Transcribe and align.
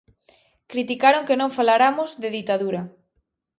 Criticaron 0.71 1.25
que 1.27 1.39
non 1.41 1.55
falaramos 1.57 2.09
de 2.21 2.29
ditadura. 2.37 2.81